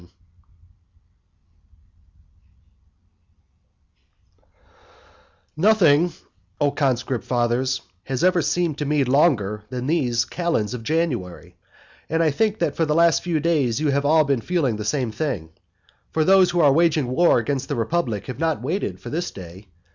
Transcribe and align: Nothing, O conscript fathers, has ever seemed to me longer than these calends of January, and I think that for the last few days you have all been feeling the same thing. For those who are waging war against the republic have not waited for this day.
Nothing, 5.55 6.11
O 6.59 6.71
conscript 6.71 7.23
fathers, 7.23 7.81
has 8.05 8.23
ever 8.23 8.41
seemed 8.41 8.79
to 8.79 8.85
me 8.87 9.03
longer 9.03 9.63
than 9.69 9.85
these 9.85 10.25
calends 10.25 10.73
of 10.73 10.81
January, 10.81 11.55
and 12.09 12.23
I 12.23 12.31
think 12.31 12.57
that 12.57 12.75
for 12.75 12.87
the 12.87 12.95
last 12.95 13.21
few 13.23 13.39
days 13.39 13.79
you 13.79 13.91
have 13.91 14.03
all 14.05 14.23
been 14.23 14.41
feeling 14.41 14.77
the 14.77 14.83
same 14.85 15.11
thing. 15.11 15.51
For 16.09 16.23
those 16.23 16.49
who 16.49 16.61
are 16.61 16.73
waging 16.73 17.05
war 17.05 17.37
against 17.37 17.69
the 17.69 17.75
republic 17.75 18.25
have 18.25 18.39
not 18.39 18.63
waited 18.63 18.99
for 18.99 19.11
this 19.11 19.29
day. 19.29 19.67